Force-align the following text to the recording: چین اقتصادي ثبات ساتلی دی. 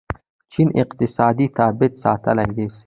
چین 0.51 0.67
اقتصادي 0.81 1.45
ثبات 1.57 1.93
ساتلی 2.03 2.47
دی. 2.55 2.65